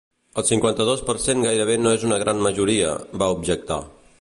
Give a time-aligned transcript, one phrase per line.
[0.41, 3.79] El cinquanta-dos per cent gairebé no és una gran majoria, va objectar